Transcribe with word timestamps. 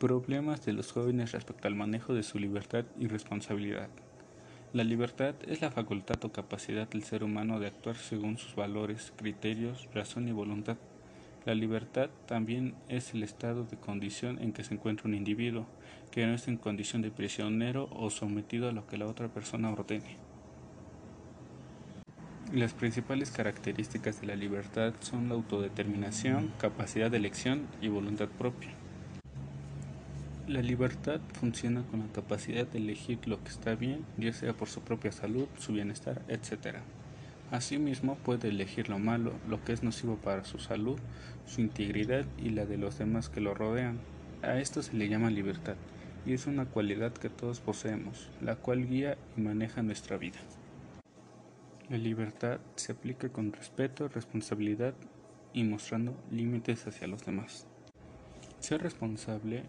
Problemas 0.00 0.64
de 0.64 0.72
los 0.72 0.92
jóvenes 0.92 1.32
respecto 1.32 1.68
al 1.68 1.74
manejo 1.74 2.14
de 2.14 2.22
su 2.22 2.38
libertad 2.38 2.86
y 2.98 3.06
responsabilidad. 3.06 3.90
La 4.72 4.82
libertad 4.82 5.34
es 5.46 5.60
la 5.60 5.70
facultad 5.70 6.24
o 6.24 6.32
capacidad 6.32 6.88
del 6.88 7.02
ser 7.02 7.22
humano 7.22 7.60
de 7.60 7.66
actuar 7.66 7.96
según 7.96 8.38
sus 8.38 8.54
valores, 8.54 9.12
criterios, 9.16 9.90
razón 9.92 10.26
y 10.26 10.32
voluntad. 10.32 10.78
La 11.44 11.54
libertad 11.54 12.08
también 12.26 12.76
es 12.88 13.12
el 13.12 13.22
estado 13.22 13.64
de 13.64 13.76
condición 13.76 14.40
en 14.40 14.54
que 14.54 14.64
se 14.64 14.72
encuentra 14.72 15.06
un 15.06 15.14
individuo, 15.14 15.66
que 16.10 16.26
no 16.26 16.32
está 16.32 16.50
en 16.50 16.56
condición 16.56 17.02
de 17.02 17.10
prisionero 17.10 17.90
o 17.92 18.08
sometido 18.08 18.70
a 18.70 18.72
lo 18.72 18.86
que 18.86 18.96
la 18.96 19.06
otra 19.06 19.28
persona 19.28 19.70
ordene. 19.70 20.16
Las 22.54 22.72
principales 22.72 23.30
características 23.30 24.22
de 24.22 24.28
la 24.28 24.34
libertad 24.34 24.94
son 25.00 25.28
la 25.28 25.34
autodeterminación, 25.34 26.54
capacidad 26.58 27.10
de 27.10 27.18
elección 27.18 27.66
y 27.82 27.88
voluntad 27.88 28.28
propia. 28.28 28.79
La 30.50 30.62
libertad 30.62 31.20
funciona 31.34 31.84
con 31.84 32.00
la 32.00 32.12
capacidad 32.12 32.66
de 32.66 32.78
elegir 32.78 33.20
lo 33.28 33.40
que 33.40 33.50
está 33.50 33.76
bien, 33.76 34.04
ya 34.18 34.32
sea 34.32 34.52
por 34.52 34.66
su 34.66 34.80
propia 34.80 35.12
salud, 35.12 35.46
su 35.56 35.72
bienestar, 35.72 36.22
etc. 36.26 36.78
Asimismo, 37.52 38.16
puede 38.16 38.48
elegir 38.48 38.88
lo 38.88 38.98
malo, 38.98 39.32
lo 39.48 39.62
que 39.62 39.72
es 39.72 39.84
nocivo 39.84 40.16
para 40.16 40.42
su 40.42 40.58
salud, 40.58 40.98
su 41.46 41.60
integridad 41.60 42.24
y 42.36 42.50
la 42.50 42.66
de 42.66 42.78
los 42.78 42.98
demás 42.98 43.28
que 43.28 43.40
lo 43.40 43.54
rodean. 43.54 44.00
A 44.42 44.58
esto 44.58 44.82
se 44.82 44.94
le 44.94 45.08
llama 45.08 45.30
libertad, 45.30 45.76
y 46.26 46.32
es 46.32 46.48
una 46.48 46.64
cualidad 46.64 47.12
que 47.12 47.30
todos 47.30 47.60
poseemos, 47.60 48.28
la 48.40 48.56
cual 48.56 48.88
guía 48.88 49.16
y 49.36 49.42
maneja 49.42 49.84
nuestra 49.84 50.16
vida. 50.16 50.40
La 51.88 51.96
libertad 51.96 52.58
se 52.74 52.90
aplica 52.90 53.28
con 53.28 53.52
respeto, 53.52 54.08
responsabilidad 54.08 54.94
y 55.52 55.62
mostrando 55.62 56.20
límites 56.32 56.88
hacia 56.88 57.06
los 57.06 57.24
demás. 57.24 57.68
Ser 58.58 58.82
responsable 58.82 59.62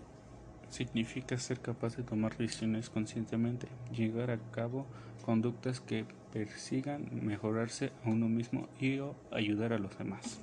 significa 0.71 1.37
ser 1.37 1.59
capaz 1.59 1.97
de 1.97 2.03
tomar 2.03 2.35
decisiones 2.37 2.89
conscientemente, 2.89 3.67
llegar 3.93 4.31
a 4.31 4.39
cabo 4.51 4.87
conductas 5.23 5.79
que 5.79 6.05
persigan 6.33 7.09
mejorarse 7.23 7.91
a 8.03 8.09
uno 8.09 8.27
mismo 8.27 8.67
y 8.79 8.99
o 8.99 9.15
ayudar 9.31 9.73
a 9.73 9.79
los 9.79 9.97
demás. 9.97 10.39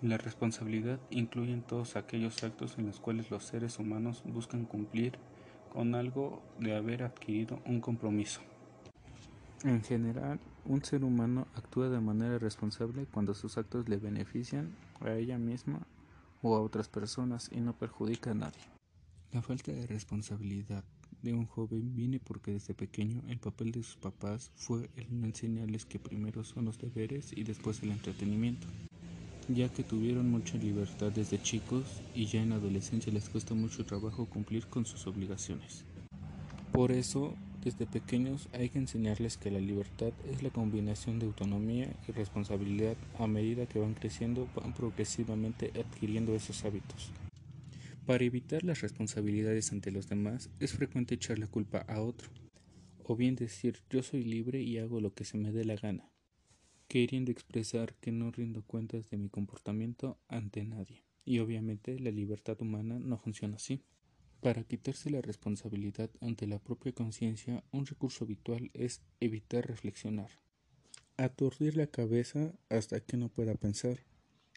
La 0.00 0.16
responsabilidad 0.16 1.00
incluye 1.10 1.56
todos 1.66 1.96
aquellos 1.96 2.42
actos 2.44 2.78
en 2.78 2.86
los 2.86 3.00
cuales 3.00 3.30
los 3.32 3.42
seres 3.42 3.80
humanos 3.80 4.22
buscan 4.24 4.64
cumplir 4.64 5.18
con 5.72 5.96
algo 5.96 6.40
de 6.60 6.76
haber 6.76 7.02
adquirido 7.02 7.60
un 7.66 7.80
compromiso. 7.80 8.40
En 9.64 9.82
general, 9.82 10.38
un 10.64 10.84
ser 10.84 11.02
humano 11.02 11.48
actúa 11.56 11.88
de 11.88 12.00
manera 12.00 12.38
responsable 12.38 13.06
cuando 13.06 13.34
sus 13.34 13.58
actos 13.58 13.88
le 13.88 13.96
benefician 13.96 14.76
a 15.00 15.12
ella 15.14 15.36
misma 15.36 15.80
o 16.42 16.54
a 16.54 16.60
otras 16.60 16.88
personas 16.88 17.50
y 17.52 17.60
no 17.60 17.72
perjudica 17.72 18.30
a 18.30 18.34
nadie. 18.34 18.77
La 19.30 19.42
falta 19.42 19.72
de 19.72 19.86
responsabilidad 19.86 20.84
de 21.20 21.34
un 21.34 21.44
joven 21.44 21.94
viene 21.94 22.18
porque 22.18 22.52
desde 22.52 22.72
pequeño 22.72 23.22
el 23.28 23.38
papel 23.38 23.72
de 23.72 23.82
sus 23.82 23.96
papás 23.96 24.50
fue 24.56 24.88
el 24.96 25.22
enseñarles 25.22 25.84
que 25.84 25.98
primero 25.98 26.44
son 26.44 26.64
los 26.64 26.78
deberes 26.78 27.36
y 27.36 27.44
después 27.44 27.82
el 27.82 27.90
entretenimiento, 27.90 28.66
ya 29.48 29.68
que 29.68 29.82
tuvieron 29.82 30.30
mucha 30.30 30.56
libertad 30.56 31.12
desde 31.12 31.42
chicos 31.42 31.84
y 32.14 32.24
ya 32.24 32.40
en 32.40 32.50
la 32.50 32.56
adolescencia 32.56 33.12
les 33.12 33.28
cuesta 33.28 33.52
mucho 33.52 33.84
trabajo 33.84 34.24
cumplir 34.24 34.66
con 34.66 34.86
sus 34.86 35.06
obligaciones. 35.06 35.84
Por 36.72 36.90
eso 36.90 37.34
desde 37.62 37.84
pequeños 37.84 38.48
hay 38.54 38.70
que 38.70 38.78
enseñarles 38.78 39.36
que 39.36 39.50
la 39.50 39.60
libertad 39.60 40.12
es 40.32 40.42
la 40.42 40.48
combinación 40.48 41.18
de 41.18 41.26
autonomía 41.26 41.94
y 42.08 42.12
responsabilidad 42.12 42.96
a 43.18 43.26
medida 43.26 43.66
que 43.66 43.78
van 43.78 43.92
creciendo 43.92 44.48
van 44.56 44.72
progresivamente 44.72 45.70
adquiriendo 45.78 46.34
esos 46.34 46.64
hábitos. 46.64 47.10
Para 48.08 48.24
evitar 48.24 48.64
las 48.64 48.80
responsabilidades 48.80 49.70
ante 49.70 49.90
los 49.90 50.08
demás 50.08 50.48
es 50.60 50.72
frecuente 50.72 51.16
echar 51.16 51.38
la 51.38 51.46
culpa 51.46 51.80
a 51.80 52.00
otro, 52.00 52.30
o 53.04 53.16
bien 53.16 53.36
decir 53.36 53.80
yo 53.90 54.02
soy 54.02 54.24
libre 54.24 54.62
y 54.62 54.78
hago 54.78 55.02
lo 55.02 55.12
que 55.12 55.26
se 55.26 55.36
me 55.36 55.52
dé 55.52 55.66
la 55.66 55.76
gana, 55.76 56.10
queriendo 56.88 57.30
expresar 57.30 57.92
que 57.96 58.10
no 58.10 58.30
rindo 58.30 58.62
cuentas 58.62 59.10
de 59.10 59.18
mi 59.18 59.28
comportamiento 59.28 60.18
ante 60.26 60.64
nadie. 60.64 61.04
Y 61.26 61.40
obviamente 61.40 62.00
la 62.00 62.10
libertad 62.10 62.56
humana 62.62 62.98
no 62.98 63.18
funciona 63.18 63.56
así. 63.56 63.82
Para 64.40 64.64
quitarse 64.64 65.10
la 65.10 65.20
responsabilidad 65.20 66.08
ante 66.22 66.46
la 66.46 66.60
propia 66.60 66.92
conciencia, 66.92 67.62
un 67.72 67.84
recurso 67.84 68.24
habitual 68.24 68.70
es 68.72 69.02
evitar 69.20 69.66
reflexionar. 69.66 70.30
Aturdir 71.18 71.76
la 71.76 71.88
cabeza 71.88 72.54
hasta 72.70 73.00
que 73.00 73.18
no 73.18 73.28
pueda 73.28 73.54
pensar. 73.56 73.98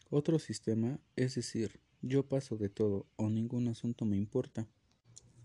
Otro 0.08 0.38
sistema 0.38 1.00
es 1.16 1.34
decir, 1.34 1.82
yo 2.02 2.24
paso 2.24 2.56
de 2.56 2.68
todo 2.68 3.06
o 3.16 3.30
ningún 3.30 3.68
asunto 3.68 4.04
me 4.04 4.16
importa. 4.16 4.66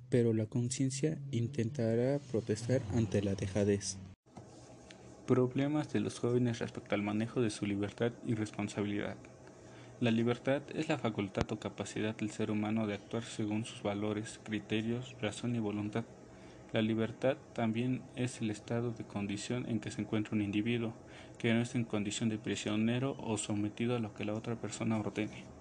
Pero 0.09 0.33
la 0.33 0.47
conciencia 0.47 1.19
intentará 1.31 2.19
protestar 2.19 2.81
ante 2.93 3.21
la 3.21 3.35
dejadez. 3.35 3.97
Problemas 5.25 5.91
de 5.91 5.99
los 5.99 6.19
jóvenes 6.19 6.59
respecto 6.59 6.95
al 6.95 7.03
manejo 7.03 7.41
de 7.41 7.49
su 7.49 7.65
libertad 7.65 8.13
y 8.25 8.33
responsabilidad. 8.33 9.17
La 9.99 10.11
libertad 10.11 10.61
es 10.73 10.89
la 10.89 10.97
facultad 10.97 11.51
o 11.51 11.59
capacidad 11.59 12.15
del 12.15 12.29
ser 12.29 12.51
humano 12.51 12.87
de 12.87 12.93
actuar 12.93 13.23
según 13.23 13.65
sus 13.65 13.83
valores, 13.83 14.39
criterios, 14.43 15.15
razón 15.21 15.55
y 15.55 15.59
voluntad. 15.59 16.05
La 16.71 16.81
libertad 16.81 17.37
también 17.53 18.01
es 18.15 18.41
el 18.41 18.51
estado 18.51 18.91
de 18.91 19.05
condición 19.05 19.67
en 19.67 19.79
que 19.79 19.91
se 19.91 20.01
encuentra 20.01 20.35
un 20.35 20.41
individuo, 20.41 20.93
que 21.37 21.53
no 21.53 21.61
está 21.61 21.77
en 21.77 21.85
condición 21.85 22.29
de 22.29 22.37
prisionero 22.37 23.15
o 23.19 23.37
sometido 23.37 23.95
a 23.95 23.99
lo 23.99 24.13
que 24.13 24.25
la 24.25 24.33
otra 24.33 24.55
persona 24.55 24.99
ordene. 24.99 25.56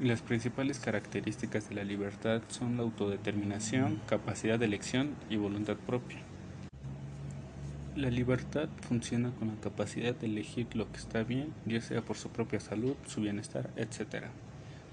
Las 0.00 0.22
principales 0.22 0.78
características 0.78 1.68
de 1.68 1.74
la 1.74 1.82
libertad 1.82 2.40
son 2.46 2.76
la 2.76 2.84
autodeterminación, 2.84 4.00
capacidad 4.06 4.56
de 4.56 4.66
elección 4.66 5.16
y 5.28 5.38
voluntad 5.38 5.74
propia. 5.74 6.20
La 7.96 8.08
libertad 8.08 8.68
funciona 8.82 9.32
con 9.32 9.48
la 9.48 9.56
capacidad 9.60 10.14
de 10.14 10.26
elegir 10.26 10.68
lo 10.76 10.88
que 10.92 10.98
está 10.98 11.24
bien, 11.24 11.52
ya 11.66 11.80
sea 11.80 12.00
por 12.00 12.16
su 12.16 12.28
propia 12.28 12.60
salud, 12.60 12.94
su 13.08 13.22
bienestar, 13.22 13.70
etc. 13.74 14.26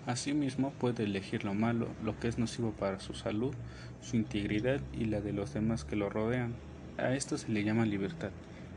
Asimismo, 0.07 0.71
puede 0.71 1.03
elegir 1.03 1.43
lo 1.43 1.53
malo, 1.53 1.87
lo 2.03 2.19
que 2.19 2.27
es 2.27 2.39
nocivo 2.39 2.71
para 2.71 2.99
su 2.99 3.13
salud, 3.13 3.53
su 4.01 4.15
integridad 4.15 4.81
y 4.91 5.05
la 5.05 5.21
de 5.21 5.33
los 5.33 5.53
demás 5.53 5.85
que 5.85 5.95
lo 5.95 6.09
rodean. 6.09 6.55
A 6.97 7.13
esto 7.13 7.37
se 7.37 7.49
le 7.49 7.63
llama 7.63 7.85
libertad, 7.85 8.31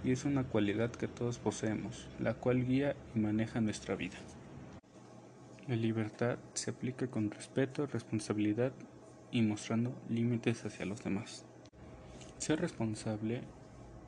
y 0.05 0.11
es 0.11 0.27
una 0.27 0.45
cualidad 0.45 0.91
que 0.91 1.09
todos 1.09 1.39
poseemos, 1.39 2.07
la 2.21 2.35
cual 2.35 2.67
guía 2.67 2.97
y 3.15 3.19
maneja 3.19 3.63
nuestra 3.63 3.97
vida. 3.97 4.19
La 5.69 5.77
libertad 5.77 6.39
se 6.55 6.71
aplica 6.71 7.09
con 7.09 7.31
respeto, 7.31 7.87
responsabilidad 7.87 8.73
y 9.31 9.43
mostrando 9.43 9.95
límites 10.09 10.65
hacia 10.65 10.87
los 10.87 11.05
demás. 11.05 11.45
Ser 12.39 12.63
responsable 12.63 13.43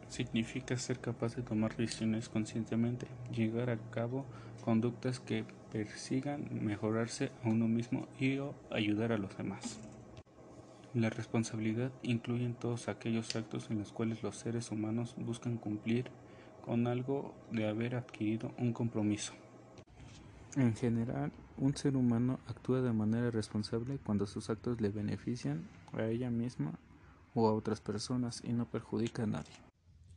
significa 0.08 0.78
ser 0.78 1.00
capaz 1.00 1.36
de 1.36 1.42
tomar 1.42 1.76
decisiones 1.76 2.30
conscientemente, 2.30 3.08
llegar 3.30 3.68
a 3.68 3.76
cabo 3.90 4.24
conductas 4.64 5.20
que 5.20 5.44
persigan 5.70 6.48
mejorarse 6.64 7.30
a 7.44 7.50
uno 7.50 7.68
mismo 7.68 8.08
y 8.18 8.38
o 8.38 8.54
ayudar 8.70 9.12
a 9.12 9.18
los 9.18 9.36
demás. 9.36 9.80
La 10.94 11.10
responsabilidad 11.10 11.92
incluye 12.02 12.48
todos 12.58 12.88
aquellos 12.88 13.36
actos 13.36 13.70
en 13.70 13.80
los 13.80 13.92
cuales 13.92 14.22
los 14.22 14.36
seres 14.36 14.70
humanos 14.70 15.14
buscan 15.18 15.58
cumplir 15.58 16.10
con 16.62 16.86
algo 16.86 17.34
de 17.52 17.68
haber 17.68 17.96
adquirido 17.96 18.50
un 18.56 18.72
compromiso. 18.72 19.34
En 20.56 20.74
general, 20.74 21.30
un 21.60 21.76
ser 21.76 21.94
humano 21.94 22.40
actúa 22.48 22.80
de 22.80 22.92
manera 22.92 23.30
responsable 23.30 23.98
cuando 23.98 24.26
sus 24.26 24.48
actos 24.48 24.80
le 24.80 24.88
benefician 24.88 25.62
a 25.92 26.06
ella 26.06 26.30
misma 26.30 26.72
o 27.34 27.46
a 27.46 27.52
otras 27.52 27.82
personas 27.82 28.42
y 28.42 28.52
no 28.52 28.64
perjudica 28.64 29.24
a 29.24 29.26
nadie. 29.26 29.52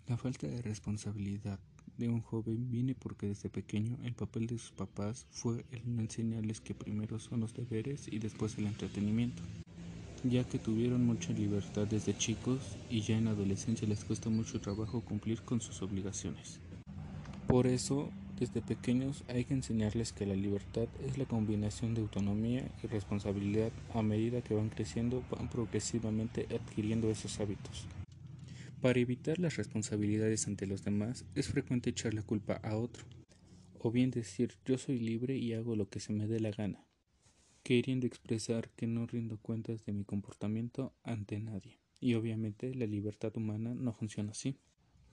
La 0.08 0.18
falta 0.18 0.48
de 0.48 0.62
responsabilidad 0.62 1.59
de 1.98 2.08
un 2.08 2.22
joven 2.22 2.72
viene 2.72 2.96
porque 2.96 3.28
desde 3.28 3.50
pequeño 3.50 3.98
el 4.04 4.14
papel 4.14 4.48
de 4.48 4.58
sus 4.58 4.72
papás 4.72 5.28
fue 5.31 5.66
el 5.72 6.00
enseñarles 6.00 6.62
que 6.62 6.74
primero 6.74 7.20
son 7.20 7.42
los 7.42 7.54
deberes 7.54 8.07
y 8.07 8.19
después 8.19 8.57
el 8.57 8.68
entretenimiento, 8.68 9.44
ya 10.24 10.45
que 10.45 10.60
tuvieron 10.60 11.06
mucha 11.06 11.34
libertad 11.34 11.88
desde 11.88 12.18
chicos 12.18 12.78
y 12.90 13.01
ya 13.01 13.18
en 13.18 13.25
la 13.25 13.31
adolescencia 13.31 13.88
les 13.88 14.06
cuesta 14.06 14.30
mucho 14.30 14.62
trabajo 14.62 15.01
cumplir 15.01 15.42
con 15.42 15.60
sus 15.60 15.81
obligaciones. 15.81 16.62
Por 17.48 17.68
eso, 17.68 18.10
desde 18.39 18.62
pequeños 18.62 19.24
hay 19.27 19.45
que 19.45 19.53
enseñarles 19.53 20.12
que 20.12 20.25
la 20.25 20.35
libertad 20.35 20.88
es 21.06 21.18
la 21.18 21.25
combinación 21.25 21.94
de 21.94 22.01
autonomía 22.01 22.63
y 22.83 22.88
responsabilidad 22.88 23.71
a 23.94 24.01
medida 24.01 24.41
que 24.41 24.53
van 24.53 24.69
creciendo 24.69 25.24
van 25.31 25.50
progresivamente 25.50 26.47
adquiriendo 26.53 27.09
esos 27.09 27.39
hábitos. 27.39 27.85
Para 28.81 29.00
evitar 29.00 29.39
las 29.39 29.56
responsabilidades 29.56 30.47
ante 30.47 30.68
los 30.68 30.83
demás 30.83 31.25
es 31.35 31.47
frecuente 31.47 31.91
echar 31.91 32.13
la 32.13 32.21
culpa 32.21 32.59
a 32.63 32.75
otro, 32.75 33.06
o 33.80 33.91
bien 33.91 34.12
decir 34.12 34.56
yo 34.65 34.77
soy 34.77 35.00
libre 35.00 35.38
y 35.38 35.53
hago 35.53 35.75
lo 35.75 35.88
que 35.88 36.00
se 36.00 36.12
me 36.12 36.27
dé 36.27 36.39
la 36.39 36.51
gana, 36.51 36.85
queriendo 37.63 38.07
expresar 38.07 38.69
que 38.75 38.88
no 38.88 39.06
rindo 39.06 39.38
cuentas 39.38 39.85
de 39.85 39.94
mi 39.94 40.03
comportamiento 40.03 40.94
ante 41.03 41.39
nadie. 41.39 41.80
Y 42.01 42.15
obviamente 42.15 42.75
la 42.75 42.85
libertad 42.85 43.31
humana 43.38 43.74
no 43.74 43.94
funciona 43.94 44.31
así. 44.31 44.57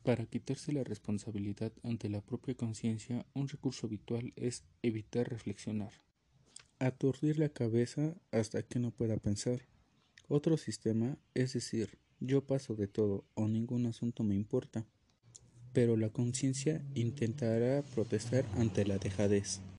Para 0.03 0.25
quitarse 0.27 0.73
la 0.73 0.83
responsabilidad 0.83 1.73
ante 1.83 2.09
la 2.09 2.23
propia 2.23 2.55
conciencia, 2.55 3.27
un 3.35 3.49
recurso 3.49 3.87
habitual 3.87 4.33
es 4.37 4.65
evitar 4.83 5.29
reflexionar. 5.29 5.93
aturdir 6.79 7.39
la 7.39 7.51
cabeza 7.51 8.15
hasta 8.33 8.63
que 8.63 8.79
no 8.79 8.91
pueda 8.91 9.19
pensar. 9.19 9.61
Otro 10.29 10.57
sistema 10.57 11.19
es 11.35 11.53
decir, 11.53 11.99
yo 12.21 12.47
paso 12.47 12.75
de 12.75 12.89
todo 12.89 13.25
o 13.35 13.49
ningún 13.49 13.85
asunto 13.85 14.25
me 14.25 14.35
importa, 14.35 14.87
pero 15.75 15.97
la 15.99 16.09
conciencia 16.09 16.83
intentará 16.95 17.83
protestar 17.83 18.47
ante 18.57 18.87
la 18.87 18.97
dejadez. 18.97 19.61